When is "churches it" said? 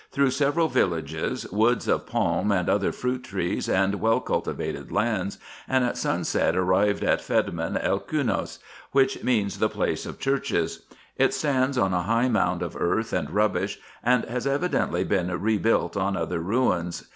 10.19-11.35